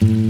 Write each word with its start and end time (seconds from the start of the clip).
Bye. 0.00 0.27